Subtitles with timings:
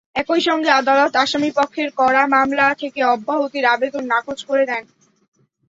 [0.15, 4.83] একই সঙ্গে আদালত আসামিপক্ষের করা মামলা থেকে অব্যাহতির আবেদন নাকচ করে দেন।